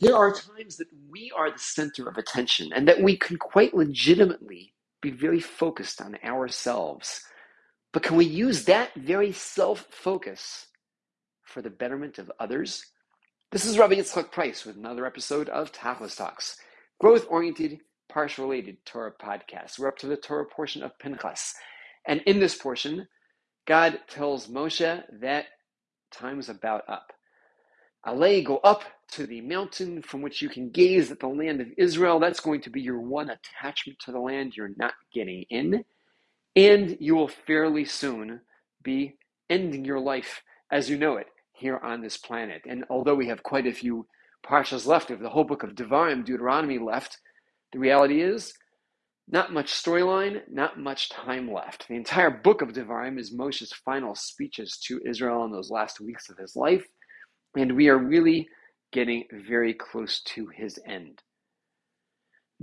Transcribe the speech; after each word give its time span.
There 0.00 0.16
are 0.16 0.32
times 0.32 0.76
that 0.76 0.88
we 1.08 1.32
are 1.36 1.50
the 1.50 1.58
center 1.58 2.08
of 2.08 2.18
attention 2.18 2.70
and 2.74 2.86
that 2.86 3.02
we 3.02 3.16
can 3.16 3.38
quite 3.38 3.74
legitimately 3.74 4.74
be 5.00 5.10
very 5.10 5.40
focused 5.40 6.02
on 6.02 6.18
ourselves. 6.22 7.22
But 7.92 8.02
can 8.02 8.16
we 8.16 8.26
use 8.26 8.64
that 8.66 8.94
very 8.94 9.32
self 9.32 9.86
focus 9.90 10.66
for 11.44 11.62
the 11.62 11.70
betterment 11.70 12.18
of 12.18 12.30
others? 12.38 12.84
This 13.52 13.64
is 13.64 13.78
Rabbi 13.78 13.94
Yitzchak 13.94 14.32
Price 14.32 14.66
with 14.66 14.76
another 14.76 15.06
episode 15.06 15.48
of 15.48 15.72
Tachlis 15.72 16.16
Talks, 16.16 16.58
growth 17.00 17.26
oriented, 17.30 17.78
parsha 18.12 18.38
related 18.38 18.76
Torah 18.84 19.12
podcast. 19.12 19.78
We're 19.78 19.88
up 19.88 19.98
to 19.98 20.06
the 20.06 20.16
Torah 20.16 20.44
portion 20.44 20.82
of 20.82 20.98
Pinchas. 20.98 21.54
And 22.06 22.20
in 22.26 22.38
this 22.38 22.56
portion, 22.56 23.08
God 23.66 24.00
tells 24.08 24.48
Moshe 24.48 25.02
that 25.20 25.46
time 26.12 26.38
is 26.38 26.50
about 26.50 26.82
up. 26.88 27.12
Ale, 28.06 28.42
go 28.42 28.58
up 28.58 28.84
to 29.12 29.26
the 29.26 29.40
mountain 29.40 30.02
from 30.02 30.22
which 30.22 30.42
you 30.42 30.48
can 30.48 30.70
gaze 30.70 31.10
at 31.10 31.20
the 31.20 31.28
land 31.28 31.60
of 31.60 31.68
Israel. 31.76 32.18
That's 32.18 32.40
going 32.40 32.60
to 32.62 32.70
be 32.70 32.80
your 32.80 33.00
one 33.00 33.30
attachment 33.30 33.98
to 34.00 34.12
the 34.12 34.20
land 34.20 34.56
you're 34.56 34.74
not 34.76 34.94
getting 35.12 35.44
in. 35.50 35.84
And 36.54 36.96
you 37.00 37.14
will 37.14 37.28
fairly 37.28 37.84
soon 37.84 38.40
be 38.82 39.16
ending 39.50 39.84
your 39.84 40.00
life 40.00 40.42
as 40.70 40.90
you 40.90 40.96
know 40.96 41.16
it 41.16 41.26
here 41.52 41.78
on 41.78 42.00
this 42.02 42.16
planet. 42.16 42.62
And 42.68 42.84
although 42.90 43.14
we 43.14 43.28
have 43.28 43.42
quite 43.42 43.66
a 43.66 43.72
few 43.72 44.06
parshas 44.44 44.86
left, 44.86 45.10
of 45.10 45.20
the 45.20 45.28
whole 45.28 45.44
book 45.44 45.62
of 45.62 45.74
Devarim, 45.74 46.24
Deuteronomy 46.24 46.78
left, 46.78 47.18
the 47.72 47.78
reality 47.78 48.22
is 48.22 48.52
not 49.28 49.52
much 49.52 49.72
storyline, 49.72 50.42
not 50.48 50.78
much 50.78 51.08
time 51.08 51.52
left. 51.52 51.88
The 51.88 51.94
entire 51.94 52.30
book 52.30 52.62
of 52.62 52.70
Devarim 52.70 53.18
is 53.18 53.32
Moshe's 53.32 53.72
final 53.72 54.14
speeches 54.14 54.78
to 54.86 55.00
Israel 55.04 55.44
in 55.44 55.50
those 55.50 55.70
last 55.70 56.00
weeks 56.00 56.30
of 56.30 56.38
his 56.38 56.54
life, 56.54 56.86
and 57.56 57.74
we 57.74 57.88
are 57.88 57.98
really 57.98 58.48
getting 58.92 59.24
very 59.32 59.74
close 59.74 60.20
to 60.20 60.46
his 60.46 60.78
end. 60.86 61.22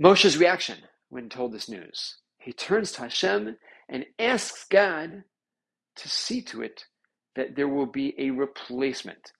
Moshe's 0.00 0.38
reaction 0.38 0.78
when 1.10 1.28
told 1.28 1.52
this 1.52 1.68
news. 1.68 2.16
He 2.38 2.52
turns 2.52 2.92
to 2.92 3.02
Hashem 3.02 3.56
and 3.88 4.06
asks 4.18 4.66
God 4.70 5.24
to 5.96 6.08
see 6.08 6.42
to 6.42 6.62
it 6.62 6.84
that 7.36 7.56
there 7.56 7.68
will 7.68 7.86
be 7.86 8.14
a 8.18 8.30
replacement. 8.30 9.32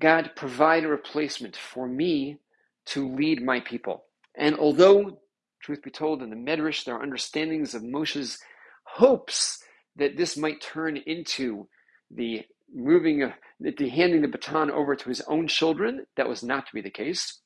God, 0.00 0.32
provide 0.34 0.84
a 0.84 0.88
replacement 0.88 1.56
for 1.56 1.86
me 1.86 2.38
to 2.86 3.08
lead 3.14 3.42
my 3.42 3.60
people. 3.60 4.04
And 4.34 4.56
although, 4.56 5.20
truth 5.60 5.82
be 5.82 5.90
told, 5.90 6.22
in 6.22 6.30
the 6.30 6.36
Medrash 6.36 6.84
there 6.84 6.96
are 6.96 7.02
understandings 7.02 7.74
of 7.74 7.82
Moshe's 7.82 8.38
hopes 8.84 9.62
that 9.96 10.16
this 10.16 10.36
might 10.36 10.60
turn 10.60 10.96
into 10.96 11.68
the 12.10 12.42
moving, 12.74 13.22
of, 13.22 13.32
the 13.60 13.88
handing 13.88 14.22
the 14.22 14.28
baton 14.28 14.70
over 14.70 14.96
to 14.96 15.08
his 15.08 15.20
own 15.22 15.48
children, 15.48 16.06
that 16.16 16.28
was 16.28 16.42
not 16.42 16.66
to 16.66 16.74
be 16.74 16.80
the 16.82 16.90
case. 16.90 17.40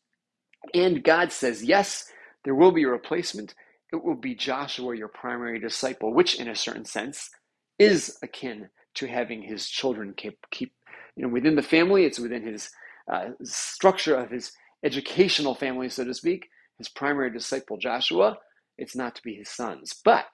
And 0.75 1.03
God 1.05 1.33
says, 1.33 1.65
yes, 1.65 2.07
there 2.45 2.55
will 2.55 2.73
be 2.73 2.85
a 2.85 2.89
replacement. 2.89 3.55
It 3.93 4.05
will 4.05 4.17
be 4.17 4.35
Joshua, 4.35 4.97
your 4.97 5.09
primary 5.09 5.61
disciple, 5.61 6.13
which, 6.13 6.39
in 6.41 6.49
a 6.49 6.55
certain 6.57 6.85
sense, 6.85 7.31
is 7.79 8.19
akin 8.23 8.69
to 8.95 9.07
having 9.07 9.43
his 9.43 9.69
children 9.69 10.15
keep, 10.17 10.39
keep 10.51 10.73
you 11.17 11.25
know, 11.25 11.29
within 11.29 11.57
the 11.57 11.63
family. 11.63 12.05
It's 12.05 12.19
within 12.19 12.47
his 12.47 12.71
uh, 13.13 13.31
structure 13.43 14.17
of 14.17 14.31
his 14.31 14.53
educational 14.85 15.55
family, 15.55 15.89
so 15.89 16.05
to 16.05 16.15
speak. 16.15 16.49
His 16.79 16.89
primary 16.89 17.31
disciple, 17.31 17.79
Joshua, 17.79 18.39
it's 18.79 18.97
not 18.97 19.15
to 19.17 19.23
be 19.23 19.35
his 19.35 19.49
sons. 19.49 19.95
But 20.05 20.27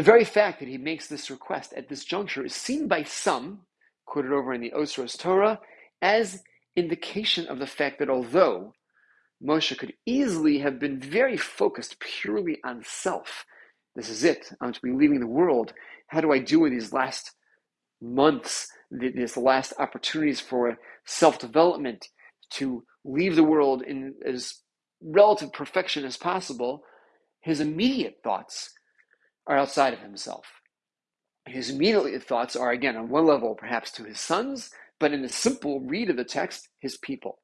the 0.00 0.04
very 0.04 0.24
fact 0.24 0.60
that 0.60 0.68
he 0.68 0.78
makes 0.78 1.08
this 1.08 1.30
request 1.30 1.74
at 1.76 1.90
this 1.90 2.06
juncture 2.06 2.42
is 2.42 2.54
seen 2.54 2.88
by 2.88 3.02
some, 3.02 3.60
quoted 4.06 4.32
over 4.32 4.54
in 4.54 4.62
the 4.62 4.72
Osros 4.74 5.18
Torah, 5.18 5.60
as 6.00 6.42
indication 6.74 7.46
of 7.48 7.58
the 7.58 7.66
fact 7.66 7.98
that 7.98 8.08
although 8.08 8.72
Moshe 9.44 9.76
could 9.76 9.92
easily 10.06 10.60
have 10.60 10.78
been 10.78 10.98
very 10.98 11.36
focused 11.36 12.00
purely 12.00 12.56
on 12.64 12.82
self, 12.82 13.44
this 13.94 14.08
is 14.08 14.24
it, 14.24 14.50
I'm 14.62 14.72
to 14.72 14.80
be 14.80 14.90
leaving 14.90 15.20
the 15.20 15.26
world, 15.26 15.74
how 16.06 16.22
do 16.22 16.32
I 16.32 16.38
do 16.38 16.64
in 16.64 16.72
these 16.72 16.94
last 16.94 17.32
months, 18.00 18.68
these 18.90 19.36
last 19.36 19.74
opportunities 19.78 20.40
for 20.40 20.78
self 21.04 21.38
development 21.38 22.08
to 22.52 22.84
leave 23.04 23.36
the 23.36 23.44
world 23.44 23.82
in 23.82 24.14
as 24.26 24.62
relative 25.02 25.52
perfection 25.52 26.06
as 26.06 26.16
possible? 26.16 26.84
His 27.42 27.60
immediate 27.60 28.20
thoughts 28.24 28.70
are 29.50 29.58
outside 29.58 29.92
of 29.92 30.00
himself. 30.00 30.46
His 31.46 31.70
immediate 31.70 32.22
thoughts 32.22 32.54
are, 32.54 32.70
again, 32.70 32.96
on 32.96 33.08
one 33.08 33.26
level, 33.26 33.56
perhaps 33.56 33.90
to 33.92 34.04
his 34.04 34.20
sons, 34.20 34.70
but 35.00 35.12
in 35.12 35.24
a 35.24 35.28
simple 35.28 35.80
read 35.80 36.08
of 36.08 36.16
the 36.16 36.24
text, 36.24 36.68
his 36.78 36.96
people. 36.96 37.40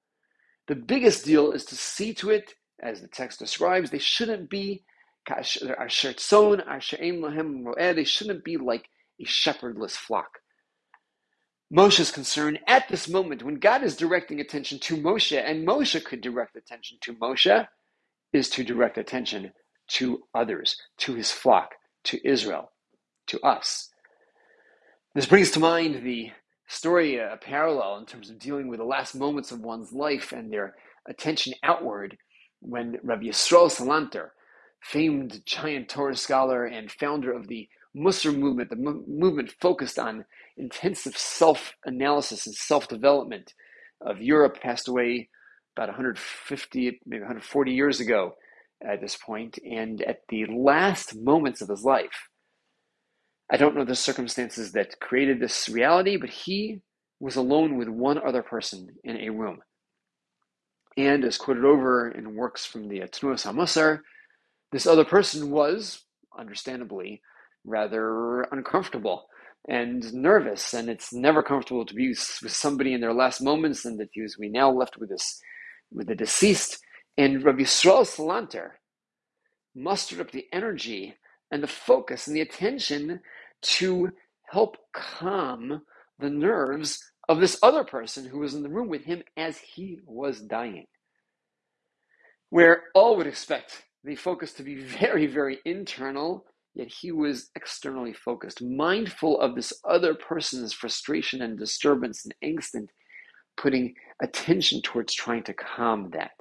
The 0.68 0.76
biggest 0.76 1.24
deal 1.24 1.50
is 1.50 1.64
to 1.66 1.76
see 1.76 2.14
to 2.14 2.30
it, 2.30 2.54
as 2.80 3.02
the 3.02 3.08
text 3.08 3.40
describes, 3.40 3.90
they 3.90 3.98
shouldn't 3.98 4.48
be 4.48 4.84
they 5.28 5.42
shouldn't 8.04 8.44
be 8.44 8.56
like 8.56 8.88
a 9.20 9.24
shepherdless 9.24 9.96
flock. 9.96 10.38
Moshe's 11.74 12.12
concern 12.12 12.58
at 12.68 12.88
this 12.88 13.08
moment, 13.08 13.42
when 13.42 13.56
God 13.56 13.82
is 13.82 13.96
directing 13.96 14.40
attention 14.40 14.78
to 14.80 14.96
Moshe, 14.96 15.36
and 15.36 15.66
Moshe 15.66 16.04
could 16.04 16.20
direct 16.20 16.54
attention 16.54 16.98
to 17.00 17.14
Moshe, 17.14 17.66
is 18.32 18.48
to 18.50 18.62
direct 18.62 18.98
attention 18.98 19.52
to 19.88 20.22
others, 20.32 20.80
to 20.98 21.14
his 21.14 21.32
flock, 21.32 21.74
to 22.06 22.28
Israel, 22.28 22.72
to 23.28 23.40
us. 23.40 23.90
This 25.14 25.26
brings 25.26 25.50
to 25.52 25.60
mind 25.60 26.04
the 26.04 26.30
story, 26.68 27.20
uh, 27.20 27.34
a 27.34 27.36
parallel 27.36 27.98
in 27.98 28.06
terms 28.06 28.30
of 28.30 28.38
dealing 28.38 28.68
with 28.68 28.78
the 28.78 28.84
last 28.84 29.14
moments 29.14 29.52
of 29.52 29.60
one's 29.60 29.92
life 29.92 30.32
and 30.32 30.52
their 30.52 30.74
attention 31.08 31.54
outward 31.62 32.16
when 32.60 32.98
Rabbi 33.02 33.24
Yisrael 33.26 33.70
Salanter, 33.70 34.30
famed 34.82 35.42
giant 35.46 35.88
Torah 35.88 36.16
scholar 36.16 36.64
and 36.66 36.90
founder 36.90 37.32
of 37.32 37.48
the 37.48 37.68
Musar 37.96 38.36
movement, 38.36 38.70
the 38.70 38.76
movement 38.76 39.54
focused 39.60 39.98
on 39.98 40.24
intensive 40.56 41.16
self 41.16 41.74
analysis 41.84 42.46
and 42.46 42.54
self 42.54 42.88
development 42.88 43.54
of 44.00 44.20
Europe, 44.20 44.60
passed 44.60 44.86
away 44.88 45.28
about 45.76 45.88
150, 45.88 47.00
maybe 47.06 47.20
140 47.22 47.72
years 47.72 48.00
ago 48.00 48.34
at 48.84 49.00
this 49.00 49.16
point, 49.16 49.58
and 49.58 50.02
at 50.02 50.20
the 50.28 50.46
last 50.46 51.16
moments 51.16 51.60
of 51.60 51.68
his 51.68 51.82
life. 51.84 52.28
I 53.50 53.56
don't 53.56 53.76
know 53.76 53.84
the 53.84 53.94
circumstances 53.94 54.72
that 54.72 54.98
created 55.00 55.40
this 55.40 55.68
reality, 55.68 56.16
but 56.16 56.30
he 56.30 56.80
was 57.20 57.36
alone 57.36 57.76
with 57.76 57.88
one 57.88 58.18
other 58.18 58.42
person 58.42 58.88
in 59.04 59.16
a 59.18 59.30
room. 59.30 59.60
And 60.96 61.24
as 61.24 61.38
quoted 61.38 61.64
over 61.64 62.10
in 62.10 62.34
works 62.34 62.64
from 62.64 62.88
the 62.88 63.00
Tnuas 63.00 63.46
HaMusar, 63.46 64.00
this 64.72 64.86
other 64.86 65.04
person 65.04 65.50
was, 65.50 66.04
understandably, 66.38 67.22
rather 67.64 68.42
uncomfortable 68.52 69.26
and 69.68 70.12
nervous, 70.14 70.74
and 70.74 70.88
it's 70.88 71.12
never 71.12 71.42
comfortable 71.42 71.84
to 71.84 71.94
be 71.94 72.08
with 72.08 72.52
somebody 72.52 72.92
in 72.94 73.00
their 73.00 73.12
last 73.12 73.42
moments, 73.42 73.84
and 73.84 73.98
that 73.98 74.08
he 74.12 74.24
we 74.38 74.48
now 74.48 74.70
left 74.70 74.96
with 74.96 75.08
this, 75.08 75.40
with 75.92 76.06
the 76.06 76.14
deceased. 76.14 76.78
And 77.18 77.44
Rabbi 77.44 77.62
Yisrael 77.62 78.06
Salanter 78.06 78.72
mustered 79.74 80.20
up 80.20 80.32
the 80.32 80.46
energy 80.52 81.16
and 81.50 81.62
the 81.62 81.68
focus 81.68 82.26
and 82.26 82.36
the 82.36 82.40
attention 82.42 83.20
to 83.62 84.10
help 84.50 84.76
calm 84.94 85.82
the 86.18 86.30
nerves 86.30 87.00
of 87.28 87.40
this 87.40 87.58
other 87.62 87.84
person 87.84 88.26
who 88.26 88.40
was 88.40 88.54
in 88.54 88.62
the 88.62 88.68
room 88.70 88.88
with 88.88 89.04
him 89.04 89.22
as 89.36 89.58
he 89.58 89.98
was 90.06 90.40
dying. 90.42 90.86
Where 92.50 92.84
all 92.94 93.16
would 93.16 93.26
expect 93.26 93.84
the 94.04 94.16
focus 94.16 94.52
to 94.54 94.62
be 94.62 94.76
very, 94.76 95.26
very 95.26 95.58
internal, 95.64 96.46
yet 96.74 96.88
he 96.88 97.12
was 97.12 97.50
externally 97.56 98.12
focused, 98.14 98.62
mindful 98.62 99.40
of 99.40 99.54
this 99.56 99.72
other 99.88 100.14
person's 100.14 100.72
frustration 100.72 101.42
and 101.42 101.58
disturbance 101.58 102.24
and 102.24 102.34
angst, 102.44 102.74
and 102.74 102.90
putting 103.56 103.94
attention 104.22 104.82
towards 104.82 105.14
trying 105.14 105.44
to 105.44 105.54
calm 105.54 106.10
that. 106.12 106.32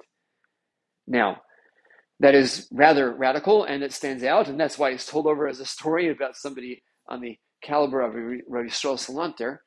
Now, 1.06 1.42
that 2.20 2.34
is 2.34 2.68
rather 2.72 3.12
radical 3.12 3.64
and 3.64 3.82
it 3.82 3.92
stands 3.92 4.24
out, 4.24 4.48
and 4.48 4.58
that's 4.58 4.78
why 4.78 4.90
it's 4.90 5.06
told 5.06 5.26
over 5.26 5.46
as 5.46 5.60
a 5.60 5.66
story 5.66 6.10
about 6.10 6.36
somebody 6.36 6.82
on 7.08 7.20
the 7.20 7.38
caliber 7.62 8.00
of 8.00 8.14
Rabbi 8.14 8.68
Yisrael 8.68 8.98
Salanter. 8.98 9.58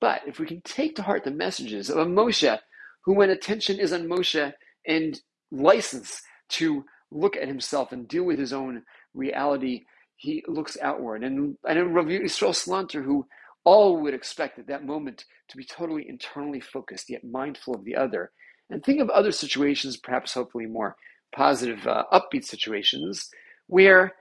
But 0.00 0.22
if 0.26 0.38
we 0.38 0.46
can 0.46 0.60
take 0.62 0.96
to 0.96 1.02
heart 1.02 1.24
the 1.24 1.30
messages 1.30 1.90
of 1.90 1.98
a 1.98 2.06
Moshe 2.06 2.58
who, 3.04 3.14
when 3.14 3.30
attention 3.30 3.78
is 3.78 3.92
on 3.92 4.08
Moshe 4.08 4.52
and 4.86 5.20
license 5.50 6.22
to 6.50 6.84
look 7.10 7.36
at 7.36 7.48
himself 7.48 7.92
and 7.92 8.06
deal 8.08 8.24
with 8.24 8.38
his 8.38 8.52
own 8.52 8.82
reality, 9.14 9.84
he 10.16 10.44
looks 10.48 10.76
outward. 10.82 11.24
And, 11.24 11.56
and 11.68 11.94
Rabbi 11.94 12.10
Yisrael 12.10 12.50
Salanter, 12.50 13.04
who 13.04 13.26
all 13.64 14.00
would 14.02 14.14
expect 14.14 14.58
at 14.58 14.68
that 14.68 14.84
moment 14.84 15.24
to 15.48 15.56
be 15.56 15.64
totally 15.64 16.08
internally 16.08 16.60
focused, 16.60 17.10
yet 17.10 17.24
mindful 17.24 17.74
of 17.74 17.84
the 17.84 17.96
other. 17.96 18.30
And 18.70 18.82
think 18.84 19.00
of 19.00 19.10
other 19.10 19.32
situations, 19.32 19.96
perhaps 19.96 20.34
hopefully 20.34 20.66
more 20.66 20.96
positive, 21.34 21.86
uh, 21.86 22.04
upbeat 22.12 22.44
situations, 22.44 23.30
where 23.66 24.14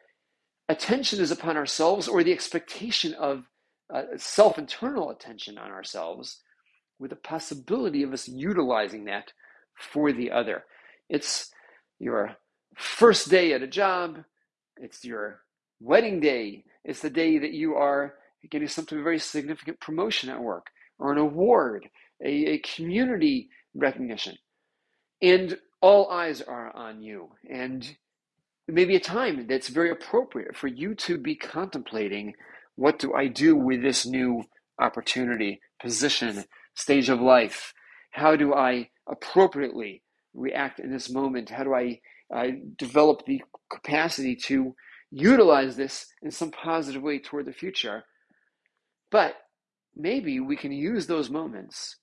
attention 0.69 1.19
is 1.19 1.31
upon 1.31 1.57
ourselves 1.57 2.07
or 2.07 2.24
the 2.24 2.33
expectation 2.33 3.13
of 3.15 3.45
uh, 3.94 4.03
self 4.18 4.57
internal 4.57 5.09
attention 5.12 5.57
on 5.57 5.71
ourselves, 5.71 6.42
with 7.00 7.12
the 7.12 7.15
possibility 7.15 8.03
of 8.03 8.13
us 8.13 8.27
utilizing 8.27 9.06
that 9.06 9.31
for 9.75 10.12
the 10.12 10.31
other. 10.31 10.63
It's 11.09 11.51
your 12.00 12.36
first 12.77 13.30
day 13.30 13.53
at 13.53 13.62
a 13.62 13.68
job, 13.68 14.24
it's 14.77 15.03
your 15.03 15.42
wedding 15.80 16.19
day, 16.19 16.63
it's 16.83 17.01
the 17.01 17.09
day 17.09 17.38
that 17.39 17.51
you 17.51 17.75
are 17.75 18.15
getting 18.50 18.68
some 18.68 18.86
very 18.86 19.19
significant 19.19 19.80
promotion 19.80 20.30
at 20.30 20.42
work 20.42 20.68
or 21.00 21.12
an 21.12 21.18
award, 21.18 21.88
a, 22.24 22.30
a 22.30 22.57
community 22.59 23.50
recognition. 23.75 24.38
And 25.22 25.57
all 25.81 26.10
eyes 26.10 26.42
are 26.42 26.75
on 26.75 27.01
you. 27.01 27.30
And 27.50 27.95
maybe 28.68 28.95
a 28.95 29.00
time 29.00 29.48
that's 29.48 29.68
very 29.69 29.92
appropriate 29.92 30.56
for 30.56 30.68
you 30.68 30.95
to 30.95 31.18
be 31.18 31.36
contemplating 31.36 32.33
what 32.75 33.00
do 33.00 33.13
I 33.13 33.27
do 33.27 33.56
with 33.56 33.81
this 33.81 34.06
new 34.06 34.44
opportunity, 34.80 35.62
position, 35.81 36.45
stage 36.74 37.10
of 37.10 37.22
life? 37.22 37.74
How 38.12 38.36
do 38.36 38.54
I 38.54 38.89
appropriately 39.10 40.04
react 40.33 40.80
in 40.80 40.92
this 40.92 41.10
moment? 41.10 41.50
How 41.50 41.63
do 41.63 41.74
I, 41.74 42.00
I 42.33 42.60
develop 42.78 43.25
the 43.25 43.42
capacity 43.71 44.36
to 44.48 44.75
utilize 45.12 45.75
this 45.78 46.07
in 46.21 46.31
some 46.31 46.51
positive 46.51 47.01
way 47.01 47.19
toward 47.19 47.45
the 47.45 47.54
future? 47.54 48.04
But 49.12 49.36
maybe 49.95 50.39
we 50.39 50.57
can 50.57 50.71
use 50.74 51.07
those 51.07 51.30
moments 51.30 51.98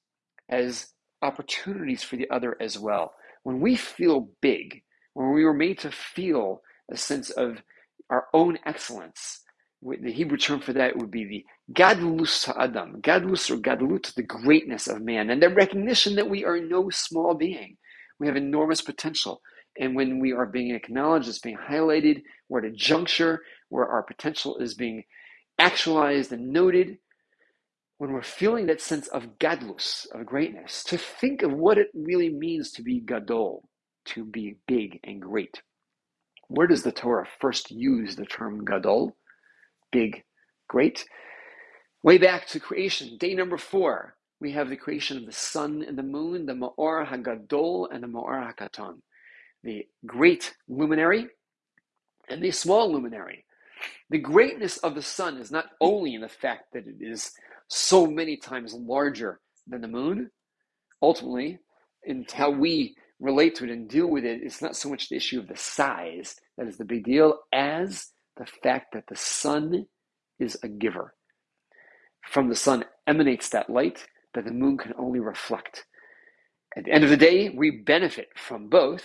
as 0.49 0.89
opportunities 1.23 2.03
for 2.03 2.17
the 2.17 2.31
other 2.31 2.57
as 2.61 2.79
well. 2.79 3.15
When 3.45 3.61
we 3.61 3.77
feel 3.77 4.31
big, 4.41 4.83
when 5.15 5.33
we 5.33 5.45
were 5.45 5.55
made 5.55 5.79
to 5.81 5.91
feel 5.91 6.63
a 6.91 6.97
sense 6.97 7.31
of 7.31 7.59
our 8.11 8.27
own 8.35 8.59
excellence, 8.67 9.41
the 9.83 10.13
Hebrew 10.13 10.39
term 10.39 10.61
for 10.61 10.73
that 10.75 10.97
would 10.97 11.11
be 11.11 11.25
the 11.25 11.45
gadlus 11.73 12.47
ha'adam, 12.47 13.01
gadlus 13.03 13.51
or 13.51 13.57
gadlut, 13.57 14.15
the 14.15 14.23
greatness 14.23 14.87
of 14.87 15.03
man, 15.03 15.31
and 15.31 15.43
the 15.43 15.49
recognition 15.49 16.17
that 16.17 16.31
we 16.31 16.45
are 16.45 16.61
no 16.61 16.91
small 16.91 17.35
being. 17.35 17.77
We 18.21 18.27
have 18.29 18.37
enormous 18.37 18.81
potential. 18.81 19.43
And 19.79 19.97
when 19.97 20.21
we 20.21 20.33
are 20.33 20.47
being 20.47 20.75
acknowledged, 20.75 21.29
it's 21.29 21.39
being 21.39 21.57
highlighted, 21.59 22.23
we're 22.49 22.61
at 22.61 22.67
a 22.67 22.71
juncture 22.71 23.41
where 23.71 23.87
our 23.89 24.03
potential 24.03 24.59
is 24.59 24.75
being 24.75 25.05
actualized 25.59 26.33
and 26.33 26.51
noted, 26.51 26.99
when 28.03 28.13
we're 28.13 28.21
feeling 28.21 28.67
that 28.67 28.81
sense 28.81 29.07
of 29.07 29.39
gadlus, 29.39 30.09
of 30.13 30.27
greatness, 30.27 30.83
to 30.83 30.99
think 30.99 31.45
of 31.45 31.53
what 31.53 31.79
it 31.79 31.87
really 31.95 32.31
means 32.31 32.73
to 32.73 32.83
be 32.83 32.99
gadol, 32.99 33.69
to 34.05 34.25
be 34.25 34.57
big 34.67 34.99
and 35.05 35.23
great. 35.23 35.63
Where 36.49 36.67
does 36.67 36.83
the 36.83 36.91
Torah 36.91 37.29
first 37.41 37.71
use 37.71 38.17
the 38.17 38.27
term 38.27 38.65
gadol? 38.65 39.17
big, 39.93 40.25
great. 40.67 41.07
Way 42.03 42.19
back 42.19 42.49
to 42.49 42.59
creation, 42.59 43.19
day 43.19 43.35
number 43.35 43.57
four, 43.57 44.17
we 44.41 44.51
have 44.51 44.69
the 44.69 44.77
creation 44.77 45.17
of 45.17 45.25
the 45.25 45.31
sun 45.31 45.85
and 45.87 45.97
the 45.97 46.03
moon, 46.03 46.47
the 46.47 46.55
Ma'or 46.55 47.07
HaGadol 47.07 47.87
and 47.93 48.03
the 48.03 48.09
Ma'or 48.09 48.53
HaKaton, 48.53 48.97
the 49.63 49.87
great 50.05 50.57
luminary 50.69 51.29
and 52.29 52.43
the 52.43 52.51
small 52.51 52.93
luminary. 52.93 53.45
The 54.11 54.19
greatness 54.19 54.79
of 54.79 54.97
the 54.97 55.03
sun 55.03 55.37
is 55.37 55.53
not 55.53 55.67
only 55.81 56.15
in 56.15 56.23
the 56.23 56.29
fact 56.29 56.73
that 56.73 56.89
it 56.89 56.97
is 57.01 57.31
so 57.73 58.07
many 58.07 58.37
times 58.37 58.75
larger 58.75 59.41
than 59.67 59.81
the 59.81 59.89
moon, 59.89 60.31
ultimately, 61.01 61.59
in 62.05 62.27
how 62.33 62.51
we 62.51 62.95
relate 63.19 63.55
to 63.57 63.65
it 63.65 63.71
and 63.71 63.89
deal 63.89 64.09
with 64.09 64.25
it, 64.25 64.43
it's 64.43 64.61
not 64.61 64.77
so 64.77 64.91
much 64.91 65.09
the 65.09 65.17
issue 65.17 65.39
of 65.39 65.49
the 65.49 65.57
size 65.57 66.37
that 66.59 66.67
is 66.67 66.77
the 66.77 66.85
big 66.85 67.05
deal 67.05 67.39
as 67.53 68.09
the 68.37 68.47
fact 68.63 68.93
that 68.93 69.05
the 69.09 69.17
sun 69.17 69.87
is 70.39 70.57
a 70.63 70.69
giver. 70.69 71.15
From 72.29 72.49
the 72.49 72.57
sun 72.57 72.85
emanates 73.07 73.49
that 73.51 73.71
light 73.71 74.07
that 74.35 74.45
the 74.45 74.53
moon 74.53 74.77
can 74.77 74.93
only 74.99 75.21
reflect. 75.21 75.85
At 76.77 76.85
the 76.85 76.93
end 76.93 77.05
of 77.05 77.11
the 77.11 77.17
day, 77.17 77.51
we 77.51 77.71
benefit 77.71 78.29
from 78.37 78.69
both, 78.69 79.05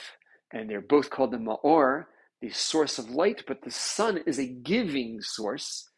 and 0.52 0.70
they're 0.70 0.82
both 0.82 1.10
called 1.10 1.32
the 1.32 1.38
Ma'or, 1.38 2.06
the 2.42 2.50
source 2.50 3.00
of 3.00 3.10
light, 3.10 3.44
but 3.48 3.62
the 3.64 3.72
sun 3.72 4.20
is 4.26 4.40
a 4.40 4.46
giving 4.46 5.20
source, 5.22 5.90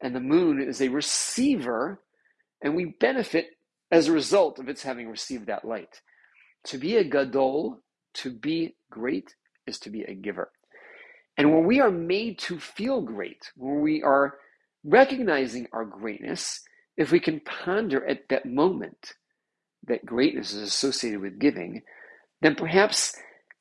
and 0.00 0.14
the 0.14 0.20
moon 0.20 0.62
is 0.62 0.80
a 0.80 0.88
receiver, 0.88 2.00
and 2.62 2.74
we 2.74 2.96
benefit 3.00 3.56
as 3.90 4.08
a 4.08 4.12
result 4.12 4.58
of 4.58 4.68
its 4.68 4.82
having 4.82 5.08
received 5.08 5.46
that 5.46 5.64
light. 5.64 6.00
To 6.64 6.78
be 6.78 6.96
a 6.96 7.04
gadol, 7.04 7.80
to 8.14 8.30
be 8.30 8.76
great, 8.90 9.34
is 9.66 9.78
to 9.80 9.90
be 9.90 10.02
a 10.02 10.14
giver. 10.14 10.50
And 11.36 11.52
when 11.52 11.64
we 11.64 11.80
are 11.80 11.90
made 11.90 12.38
to 12.40 12.58
feel 12.58 13.00
great, 13.00 13.50
when 13.56 13.80
we 13.80 14.02
are 14.02 14.38
recognizing 14.84 15.66
our 15.72 15.84
greatness, 15.84 16.60
if 16.96 17.12
we 17.12 17.20
can 17.20 17.40
ponder 17.40 18.06
at 18.06 18.28
that 18.28 18.46
moment 18.46 19.14
that 19.86 20.04
greatness 20.04 20.52
is 20.52 20.62
associated 20.62 21.20
with 21.20 21.38
giving, 21.38 21.82
then 22.42 22.54
perhaps 22.54 23.16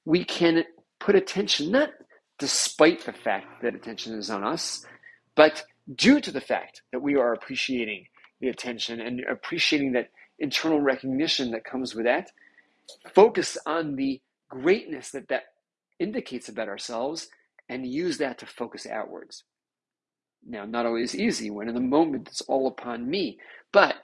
we 0.06 0.26
can 0.26 0.64
put 1.00 1.16
attention, 1.16 1.72
not 1.72 1.92
despite 2.38 3.06
the 3.06 3.14
fact 3.14 3.62
that 3.62 3.76
attention 3.76 4.18
is 4.18 4.30
on 4.30 4.44
us, 4.44 4.86
but 5.36 5.64
due 5.96 6.22
to 6.22 6.32
the 6.32 6.42
fact 6.42 6.82
that 6.92 7.02
we 7.02 7.16
are 7.16 7.34
appreciating 7.34 8.06
the 8.42 8.50
attention 8.50 9.00
and 9.02 9.22
appreciating 9.22 9.94
that 9.94 10.10
internal 10.40 10.80
recognition 10.80 11.52
that 11.52 11.66
comes 11.66 11.96
with 11.96 12.06
that, 12.06 12.32
focus 13.14 13.58
on 13.66 13.96
the 13.96 14.22
greatness 14.50 15.12
that 15.12 15.28
that 15.28 15.44
indicates 16.00 16.50
about 16.50 16.68
ourselves 16.70 17.30
and 17.68 17.86
use 17.86 18.18
that 18.18 18.38
to 18.40 18.46
focus 18.46 18.88
outwards. 18.88 19.44
Now, 20.48 20.66
not 20.66 20.86
always 20.86 21.16
easy 21.16 21.50
when 21.50 21.68
in 21.68 21.76
the 21.76 21.82
moment 21.82 22.30
it's 22.30 22.42
all 22.42 22.68
upon 22.68 23.10
me. 23.10 23.38
But 23.72 23.96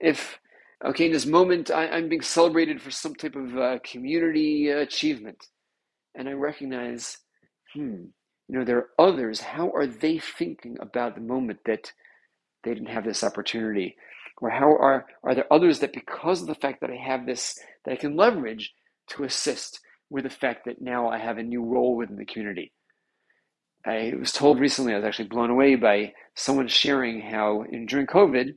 if, 0.00 0.38
okay, 0.84 1.06
in 1.06 1.12
this 1.12 1.26
moment 1.26 1.70
I, 1.70 1.98
am 1.98 2.08
being 2.08 2.22
celebrated 2.22 2.80
for 2.80 2.90
some 2.90 3.14
type 3.14 3.34
of 3.34 3.56
uh, 3.56 3.78
community 3.84 4.68
achievement, 4.68 5.44
and 6.14 6.28
I 6.28 6.32
recognize, 6.32 7.18
hmm, 7.74 8.04
you 8.48 8.58
know, 8.58 8.64
there 8.64 8.78
are 8.78 8.88
others. 8.98 9.40
How 9.40 9.70
are 9.70 9.86
they 9.86 10.18
thinking 10.18 10.76
about 10.80 11.14
the 11.14 11.20
moment 11.20 11.60
that 11.66 11.92
they 12.64 12.74
didn't 12.74 12.88
have 12.88 13.04
this 13.04 13.24
opportunity? 13.24 13.96
Or 14.40 14.50
how 14.50 14.76
are, 14.76 15.06
are 15.22 15.34
there 15.34 15.52
others 15.52 15.78
that 15.80 15.92
because 15.92 16.42
of 16.42 16.48
the 16.48 16.54
fact 16.54 16.80
that 16.80 16.90
I 16.90 16.96
have 16.96 17.26
this, 17.26 17.58
that 17.84 17.92
I 17.92 17.96
can 17.96 18.16
leverage 18.16 18.72
to 19.10 19.24
assist 19.24 19.80
with 20.10 20.24
the 20.24 20.30
fact 20.30 20.64
that 20.66 20.82
now 20.82 21.08
I 21.08 21.18
have 21.18 21.38
a 21.38 21.42
new 21.42 21.64
role 21.64 21.96
within 21.96 22.16
the 22.16 22.24
community? 22.24 22.72
I 23.84 24.12
was 24.18 24.32
told 24.32 24.60
recently, 24.60 24.92
I 24.92 24.96
was 24.96 25.04
actually 25.04 25.28
blown 25.28 25.50
away 25.50 25.74
by 25.74 26.12
someone 26.34 26.68
sharing 26.68 27.20
how 27.20 27.64
in, 27.70 27.86
during 27.86 28.06
COVID, 28.06 28.54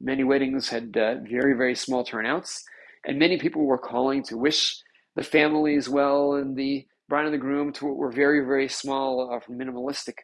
many 0.00 0.24
weddings 0.24 0.68
had 0.68 0.96
uh, 0.96 1.16
very, 1.28 1.54
very 1.54 1.74
small 1.74 2.04
turnouts, 2.04 2.64
and 3.04 3.18
many 3.18 3.38
people 3.38 3.64
were 3.64 3.78
calling 3.78 4.22
to 4.24 4.36
wish 4.36 4.80
the 5.16 5.22
families 5.24 5.88
well 5.88 6.34
and 6.34 6.56
the 6.56 6.86
bride 7.08 7.24
and 7.24 7.34
the 7.34 7.38
groom 7.38 7.72
to 7.72 7.86
what 7.86 7.96
were 7.96 8.12
very, 8.12 8.40
very 8.40 8.68
small, 8.68 9.32
uh, 9.32 9.40
minimalistic 9.52 10.14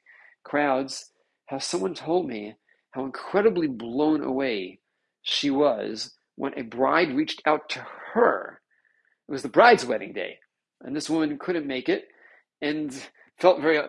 crowds. 0.44 1.10
How 1.46 1.58
someone 1.58 1.94
told 1.94 2.26
me 2.26 2.54
how 2.92 3.04
incredibly 3.04 3.66
blown 3.66 4.22
away 4.22 4.80
she 5.22 5.50
was 5.50 6.12
when 6.36 6.58
a 6.58 6.62
bride 6.62 7.14
reached 7.14 7.42
out 7.46 7.68
to 7.70 7.86
her. 8.12 8.60
It 9.28 9.32
was 9.32 9.42
the 9.42 9.48
bride's 9.48 9.86
wedding 9.86 10.12
day, 10.12 10.38
and 10.82 10.94
this 10.94 11.08
woman 11.08 11.38
couldn't 11.38 11.66
make 11.66 11.88
it 11.88 12.08
and 12.60 12.94
felt 13.38 13.60
very 13.60 13.80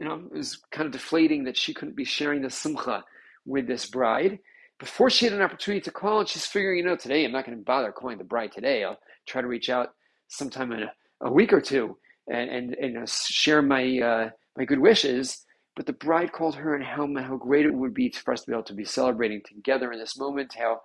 you 0.00 0.08
know, 0.08 0.22
it 0.32 0.36
was 0.36 0.58
kind 0.72 0.86
of 0.86 0.92
deflating 0.92 1.44
that 1.44 1.58
she 1.58 1.74
couldn't 1.74 1.94
be 1.94 2.04
sharing 2.04 2.40
the 2.40 2.50
simcha 2.50 3.04
with 3.44 3.66
this 3.66 3.86
bride. 3.86 4.38
Before 4.78 5.10
she 5.10 5.26
had 5.26 5.34
an 5.34 5.42
opportunity 5.42 5.82
to 5.82 5.90
call, 5.90 6.20
and 6.20 6.28
she's 6.28 6.46
figuring, 6.46 6.78
you 6.78 6.84
know, 6.84 6.96
today 6.96 7.24
I'm 7.24 7.32
not 7.32 7.44
going 7.44 7.58
to 7.58 7.62
bother 7.62 7.92
calling 7.92 8.16
the 8.16 8.24
bride 8.24 8.50
today. 8.50 8.82
I'll 8.82 8.98
try 9.26 9.42
to 9.42 9.46
reach 9.46 9.68
out 9.68 9.90
sometime 10.28 10.72
in 10.72 10.84
a, 10.84 10.92
a 11.20 11.30
week 11.30 11.52
or 11.52 11.60
two 11.60 11.98
and 12.28 12.50
and, 12.50 12.74
and 12.74 13.08
share 13.08 13.62
my 13.62 13.98
uh, 14.00 14.30
my 14.56 14.64
good 14.64 14.80
wishes. 14.80 15.44
But 15.76 15.86
the 15.86 15.92
bride 15.92 16.32
called 16.32 16.56
her, 16.56 16.74
and 16.74 16.84
how 16.84 17.08
how 17.22 17.36
great 17.36 17.66
it 17.66 17.74
would 17.74 17.94
be 17.94 18.10
for 18.10 18.32
us 18.34 18.42
to 18.42 18.46
be 18.50 18.52
able 18.54 18.64
to 18.64 18.74
be 18.74 18.84
celebrating 18.84 19.42
together 19.46 19.92
in 19.92 19.98
this 19.98 20.18
moment. 20.18 20.54
How 20.58 20.80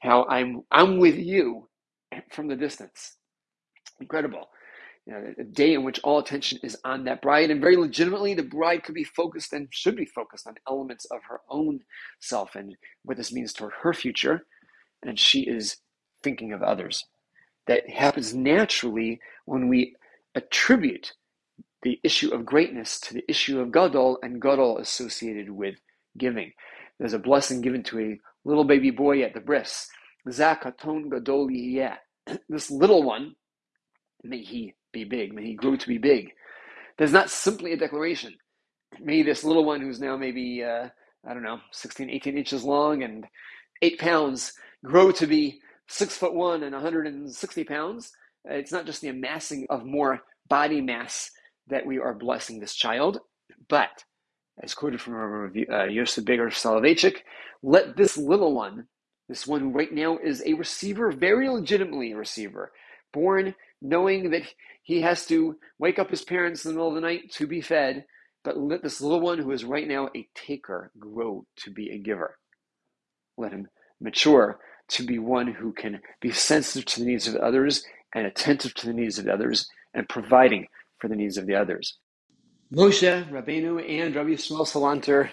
how 0.00 0.26
I'm 0.28 0.62
I'm 0.70 0.98
with 0.98 1.16
you 1.16 1.68
from 2.32 2.48
the 2.48 2.56
distance. 2.56 3.16
Incredible 4.00 4.48
you 5.06 5.12
know, 5.12 5.34
a 5.38 5.44
day 5.44 5.74
in 5.74 5.82
which 5.82 6.00
all 6.04 6.18
attention 6.18 6.58
is 6.62 6.76
on 6.84 7.04
that 7.04 7.22
bride. 7.22 7.50
And 7.50 7.60
very 7.60 7.76
legitimately, 7.76 8.34
the 8.34 8.42
bride 8.42 8.84
could 8.84 8.94
be 8.94 9.04
focused 9.04 9.52
and 9.52 9.68
should 9.70 9.96
be 9.96 10.04
focused 10.04 10.46
on 10.46 10.54
elements 10.68 11.04
of 11.06 11.20
her 11.28 11.40
own 11.48 11.80
self 12.20 12.54
and 12.54 12.76
what 13.04 13.16
this 13.16 13.32
means 13.32 13.52
toward 13.52 13.72
her 13.82 13.92
future. 13.92 14.46
And 15.02 15.18
she 15.18 15.40
is 15.42 15.78
thinking 16.22 16.52
of 16.52 16.62
others. 16.62 17.06
That 17.66 17.88
happens 17.88 18.34
naturally 18.34 19.20
when 19.46 19.68
we 19.68 19.96
attribute 20.34 21.12
the 21.82 21.98
issue 22.04 22.32
of 22.32 22.44
greatness 22.44 23.00
to 23.00 23.14
the 23.14 23.24
issue 23.28 23.60
of 23.60 23.72
gadol 23.72 24.18
and 24.22 24.40
gadol 24.40 24.78
associated 24.78 25.50
with 25.50 25.76
giving. 26.18 26.52
There's 26.98 27.14
a 27.14 27.18
blessing 27.18 27.62
given 27.62 27.82
to 27.84 28.00
a 28.00 28.18
little 28.44 28.64
baby 28.64 28.90
boy 28.90 29.22
at 29.22 29.34
the 29.34 29.40
bris. 29.40 29.88
Zakaton 30.28 31.10
gadol 31.10 31.48
This 32.48 32.70
little 32.70 33.02
one, 33.02 33.34
may 34.22 34.42
he 34.42 34.74
be 34.92 35.04
big. 35.04 35.32
May 35.32 35.46
he 35.46 35.54
grow 35.54 35.76
to 35.76 35.88
be 35.88 35.98
big. 35.98 36.32
That's 36.98 37.12
not 37.12 37.30
simply 37.30 37.72
a 37.72 37.76
declaration. 37.78 38.34
May 39.00 39.22
this 39.22 39.44
little 39.44 39.64
one 39.64 39.80
who's 39.80 40.00
now 40.00 40.16
maybe, 40.16 40.62
uh, 40.62 40.88
I 41.26 41.34
don't 41.34 41.42
know, 41.42 41.60
16, 41.72 42.10
18 42.10 42.36
inches 42.36 42.64
long 42.64 43.02
and 43.02 43.26
eight 43.82 43.98
pounds 43.98 44.52
grow 44.84 45.10
to 45.12 45.26
be 45.26 45.60
six 45.88 46.16
foot 46.16 46.34
one 46.34 46.62
and 46.62 46.74
160 46.74 47.64
pounds. 47.64 48.12
It's 48.44 48.72
not 48.72 48.86
just 48.86 49.00
the 49.00 49.08
amassing 49.08 49.66
of 49.70 49.84
more 49.84 50.20
body 50.48 50.80
mass 50.80 51.30
that 51.68 51.86
we 51.86 51.98
are 51.98 52.14
blessing 52.14 52.58
this 52.58 52.74
child, 52.74 53.20
but 53.68 54.04
as 54.62 54.74
quoted 54.74 55.00
from 55.00 55.52
uh, 55.70 55.84
Yosef 55.84 56.24
Beger 56.24 56.48
Soloveitchik, 56.50 57.18
let 57.62 57.96
this 57.96 58.16
little 58.16 58.54
one, 58.54 58.86
this 59.28 59.46
one 59.46 59.72
right 59.72 59.92
now 59.92 60.18
is 60.18 60.42
a 60.44 60.54
receiver, 60.54 61.10
very 61.12 61.48
legitimately 61.48 62.12
a 62.12 62.16
receiver, 62.16 62.72
born 63.12 63.54
knowing 63.80 64.30
that 64.30 64.42
he 64.82 65.00
has 65.00 65.26
to 65.26 65.56
wake 65.78 65.98
up 65.98 66.10
his 66.10 66.22
parents 66.22 66.64
in 66.64 66.70
the 66.70 66.74
middle 66.74 66.88
of 66.88 66.94
the 66.94 67.00
night 67.00 67.30
to 67.32 67.46
be 67.46 67.60
fed, 67.60 68.04
but 68.44 68.58
let 68.58 68.82
this 68.82 69.00
little 69.00 69.20
one 69.20 69.38
who 69.38 69.50
is 69.52 69.64
right 69.64 69.86
now 69.86 70.08
a 70.16 70.28
taker 70.34 70.90
grow 70.98 71.46
to 71.56 71.70
be 71.70 71.90
a 71.90 71.98
giver. 71.98 72.36
Let 73.36 73.52
him 73.52 73.68
mature 74.00 74.58
to 74.88 75.04
be 75.04 75.18
one 75.18 75.46
who 75.46 75.72
can 75.72 76.00
be 76.20 76.32
sensitive 76.32 76.84
to 76.86 77.00
the 77.00 77.06
needs 77.06 77.28
of 77.28 77.36
others 77.36 77.84
and 78.14 78.26
attentive 78.26 78.74
to 78.74 78.86
the 78.86 78.92
needs 78.92 79.18
of 79.18 79.24
the 79.24 79.32
others 79.32 79.68
and 79.94 80.08
providing 80.08 80.66
for 80.98 81.08
the 81.08 81.16
needs 81.16 81.36
of 81.36 81.46
the 81.46 81.54
others. 81.54 81.98
Moshe, 82.72 83.28
Rabbeinu, 83.30 83.84
and 83.88 84.14
Rabbi 84.14 84.30
Yisrael 84.30 84.66
Salanter, 84.66 85.30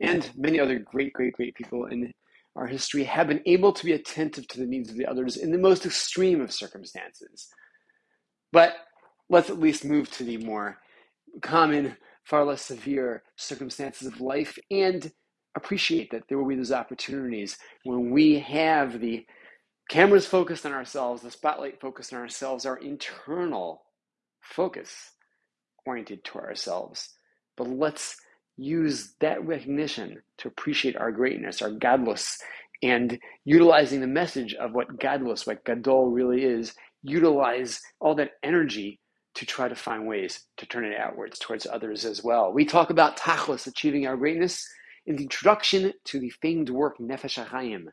and 0.00 0.30
many 0.36 0.60
other 0.60 0.78
great, 0.78 1.12
great, 1.12 1.32
great 1.32 1.54
people 1.54 1.86
in 1.86 2.12
our 2.56 2.66
history 2.66 3.04
have 3.04 3.28
been 3.28 3.42
able 3.46 3.72
to 3.72 3.84
be 3.84 3.92
attentive 3.92 4.46
to 4.48 4.58
the 4.58 4.66
needs 4.66 4.90
of 4.90 4.96
the 4.96 5.06
others 5.06 5.36
in 5.36 5.50
the 5.50 5.58
most 5.58 5.86
extreme 5.86 6.40
of 6.40 6.52
circumstances. 6.52 7.48
But 8.52 8.74
let's 9.28 9.50
at 9.50 9.58
least 9.58 9.84
move 9.84 10.10
to 10.12 10.24
the 10.24 10.36
more 10.38 10.78
common, 11.42 11.96
far 12.24 12.44
less 12.44 12.62
severe 12.62 13.22
circumstances 13.36 14.06
of 14.06 14.20
life 14.20 14.58
and 14.70 15.10
appreciate 15.56 16.10
that 16.10 16.24
there 16.28 16.38
will 16.38 16.48
be 16.48 16.56
those 16.56 16.72
opportunities 16.72 17.56
when 17.84 18.10
we 18.10 18.38
have 18.40 19.00
the 19.00 19.24
cameras 19.88 20.26
focused 20.26 20.66
on 20.66 20.72
ourselves, 20.72 21.22
the 21.22 21.30
spotlight 21.30 21.80
focused 21.80 22.12
on 22.12 22.20
ourselves, 22.20 22.66
our 22.66 22.78
internal 22.78 23.82
focus 24.40 25.12
oriented 25.86 26.24
to 26.24 26.38
ourselves. 26.38 27.10
But 27.56 27.68
let's 27.68 28.16
use 28.56 29.14
that 29.20 29.44
recognition 29.46 30.22
to 30.38 30.48
appreciate 30.48 30.96
our 30.96 31.12
greatness, 31.12 31.62
our 31.62 31.70
gadlus, 31.70 32.36
and 32.82 33.18
utilizing 33.44 34.00
the 34.00 34.06
message 34.06 34.54
of 34.54 34.72
what 34.72 34.98
gadlus, 34.98 35.46
what 35.46 35.64
gadol 35.64 36.10
really 36.10 36.44
is, 36.44 36.74
utilize 37.02 37.80
all 38.00 38.14
that 38.16 38.32
energy 38.42 39.00
to 39.34 39.46
try 39.46 39.68
to 39.68 39.74
find 39.74 40.06
ways 40.06 40.44
to 40.56 40.66
turn 40.66 40.84
it 40.84 40.98
outwards 40.98 41.38
towards 41.38 41.66
others 41.66 42.04
as 42.04 42.22
well. 42.22 42.52
We 42.52 42.64
talk 42.64 42.90
about 42.90 43.16
tachlis, 43.16 43.66
achieving 43.66 44.06
our 44.06 44.16
greatness, 44.16 44.66
in 45.06 45.16
the 45.16 45.24
introduction 45.24 45.92
to 46.06 46.20
the 46.20 46.30
famed 46.30 46.70
work 46.70 46.98
Nefesh 46.98 47.44
HaChaim. 47.44 47.86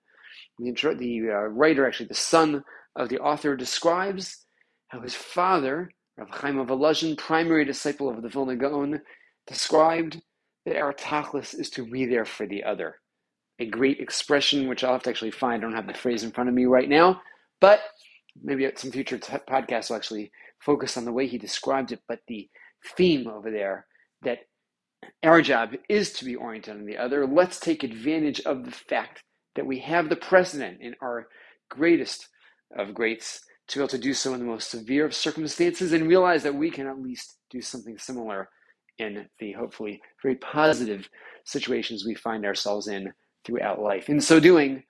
The, 0.61 0.95
the 0.95 1.29
uh, 1.31 1.47
writer, 1.47 1.87
actually 1.87 2.07
the 2.07 2.15
son 2.15 2.63
of 2.95 3.09
the 3.09 3.19
author, 3.19 3.55
describes 3.55 4.45
how 4.89 5.01
his 5.01 5.15
father 5.15 5.89
Rav 6.17 6.29
Chaim 6.29 6.59
of 6.59 6.67
Volozhin, 6.67 7.17
primary 7.17 7.65
disciple 7.65 8.09
of 8.09 8.21
the 8.21 8.29
Vilna 8.29 8.55
Gaon, 8.55 9.01
described 9.47 10.21
that 10.65 10.77
our 10.77 10.93
tachlis 10.93 11.57
is 11.59 11.69
to 11.71 11.85
be 11.85 12.05
there 12.05 12.25
for 12.25 12.45
the 12.45 12.63
other. 12.63 12.95
A 13.59 13.65
great 13.65 13.99
expression, 13.99 14.67
which 14.67 14.83
I'll 14.83 14.93
have 14.93 15.03
to 15.03 15.09
actually 15.09 15.31
find. 15.31 15.63
I 15.63 15.65
don't 15.65 15.75
have 15.75 15.87
the 15.87 15.93
phrase 15.93 16.23
in 16.23 16.31
front 16.31 16.49
of 16.49 16.55
me 16.55 16.65
right 16.65 16.89
now, 16.89 17.21
but 17.59 17.81
maybe 18.41 18.65
at 18.65 18.77
some 18.77 18.91
future 18.91 19.17
t- 19.17 19.33
podcasts 19.49 19.89
will 19.89 19.97
actually 19.97 20.31
focus 20.59 20.97
on 20.97 21.05
the 21.05 21.11
way 21.11 21.27
he 21.27 21.37
described 21.37 21.91
it. 21.91 22.01
But 22.07 22.19
the 22.27 22.49
theme 22.95 23.27
over 23.27 23.49
there 23.49 23.87
that 24.21 24.39
our 25.23 25.41
job 25.41 25.71
is 25.89 26.11
to 26.13 26.25
be 26.25 26.35
oriented 26.35 26.75
on 26.75 26.85
the 26.85 26.97
other. 26.97 27.25
Let's 27.25 27.59
take 27.59 27.83
advantage 27.83 28.41
of 28.41 28.65
the 28.65 28.71
fact 28.71 29.23
that 29.55 29.65
we 29.65 29.79
have 29.79 30.09
the 30.09 30.15
precedent 30.15 30.81
in 30.81 30.95
our 31.01 31.27
greatest 31.69 32.27
of 32.77 32.93
greats 32.93 33.41
to 33.67 33.77
be 33.77 33.81
able 33.81 33.89
to 33.89 33.97
do 33.97 34.13
so 34.13 34.33
in 34.33 34.39
the 34.39 34.45
most 34.45 34.69
severe 34.69 35.05
of 35.05 35.13
circumstances 35.13 35.93
and 35.93 36.07
realize 36.07 36.43
that 36.43 36.55
we 36.55 36.69
can 36.69 36.87
at 36.87 37.01
least 37.01 37.37
do 37.49 37.61
something 37.61 37.97
similar 37.97 38.49
in 38.97 39.25
the 39.39 39.51
hopefully 39.53 40.01
very 40.21 40.35
positive 40.35 41.07
situations 41.45 42.05
we 42.05 42.15
find 42.15 42.45
ourselves 42.45 42.87
in 42.87 43.11
throughout 43.45 43.81
life. 43.81 44.09
In 44.09 44.21
so 44.21 44.39
doing, 44.39 44.83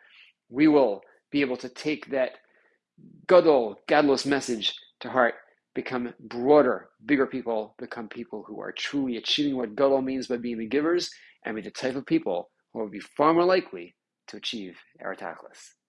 we 0.50 0.68
will 0.68 1.02
be 1.32 1.42
able 1.42 1.58
to 1.58 1.70
take 1.70 2.10
that 2.12 2.32
Gadol, 3.28 3.78
gadlus 3.88 4.26
message 4.26 4.76
to 5.00 5.10
heart, 5.10 5.36
become 5.74 6.14
broader, 6.20 6.90
bigger 7.06 7.26
people, 7.26 7.76
become 7.80 8.08
people 8.08 8.44
who 8.46 8.60
are 8.60 8.72
truly 8.72 9.18
achieving 9.18 9.56
what 9.56 9.76
Gadol 9.76 10.02
means 10.02 10.28
by 10.28 10.38
being 10.38 10.60
the 10.60 10.68
givers, 10.68 11.10
and 11.46 11.56
be 11.56 11.62
the 11.62 11.72
type 11.72 11.96
of 11.96 12.06
people 12.06 12.50
who 12.74 12.80
will 12.80 12.90
be 12.90 13.00
far 13.00 13.34
more 13.34 13.46
likely 13.46 13.96
to 14.32 14.38
achieve 14.38 14.78
our 15.04 15.16
tachlis. 15.16 15.81